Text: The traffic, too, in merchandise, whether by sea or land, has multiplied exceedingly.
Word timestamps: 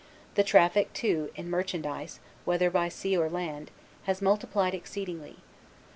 The 0.33 0.43
traffic, 0.43 0.93
too, 0.93 1.29
in 1.35 1.47
merchandise, 1.47 2.19
whether 2.43 2.71
by 2.71 2.89
sea 2.89 3.15
or 3.15 3.29
land, 3.29 3.69
has 4.05 4.19
multiplied 4.19 4.73
exceedingly. 4.73 5.35